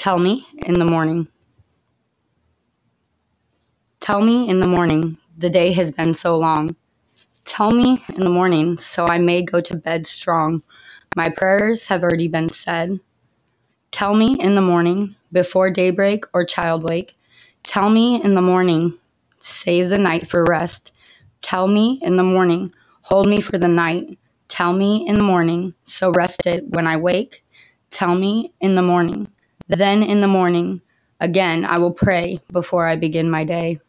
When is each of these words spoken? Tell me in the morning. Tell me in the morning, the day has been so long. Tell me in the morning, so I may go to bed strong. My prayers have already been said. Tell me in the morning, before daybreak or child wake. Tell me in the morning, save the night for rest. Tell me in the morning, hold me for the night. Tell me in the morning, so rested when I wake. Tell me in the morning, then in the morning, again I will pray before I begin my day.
Tell 0.00 0.18
me 0.18 0.46
in 0.56 0.78
the 0.78 0.86
morning. 0.86 1.28
Tell 4.00 4.22
me 4.22 4.48
in 4.48 4.58
the 4.58 4.66
morning, 4.66 5.18
the 5.36 5.50
day 5.50 5.72
has 5.72 5.90
been 5.90 6.14
so 6.14 6.38
long. 6.38 6.74
Tell 7.44 7.70
me 7.70 8.02
in 8.16 8.24
the 8.24 8.30
morning, 8.30 8.78
so 8.78 9.04
I 9.04 9.18
may 9.18 9.42
go 9.42 9.60
to 9.60 9.76
bed 9.76 10.06
strong. 10.06 10.62
My 11.16 11.28
prayers 11.28 11.86
have 11.88 12.02
already 12.02 12.28
been 12.28 12.48
said. 12.48 12.98
Tell 13.92 14.14
me 14.14 14.40
in 14.40 14.54
the 14.54 14.62
morning, 14.62 15.16
before 15.32 15.70
daybreak 15.70 16.24
or 16.32 16.46
child 16.46 16.82
wake. 16.82 17.14
Tell 17.62 17.90
me 17.90 18.22
in 18.24 18.34
the 18.34 18.40
morning, 18.40 18.98
save 19.40 19.90
the 19.90 19.98
night 19.98 20.26
for 20.30 20.46
rest. 20.48 20.92
Tell 21.42 21.68
me 21.68 21.98
in 22.00 22.16
the 22.16 22.22
morning, 22.22 22.72
hold 23.02 23.28
me 23.28 23.42
for 23.42 23.58
the 23.58 23.68
night. 23.68 24.18
Tell 24.48 24.72
me 24.72 25.06
in 25.06 25.18
the 25.18 25.24
morning, 25.24 25.74
so 25.84 26.10
rested 26.10 26.74
when 26.74 26.86
I 26.86 26.96
wake. 26.96 27.44
Tell 27.90 28.14
me 28.14 28.54
in 28.62 28.76
the 28.76 28.82
morning, 28.82 29.28
then 29.68 30.02
in 30.02 30.20
the 30.20 30.28
morning, 30.28 30.80
again 31.20 31.64
I 31.64 31.78
will 31.78 31.92
pray 31.92 32.40
before 32.52 32.86
I 32.86 32.96
begin 32.96 33.30
my 33.30 33.44
day. 33.44 33.80